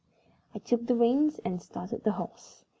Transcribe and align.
I 0.55 0.57
took 0.57 0.87
the 0.87 0.95
reins 0.95 1.37
and 1.45 1.61
started 1.61 2.03
the 2.03 2.13
horse. 2.13 2.65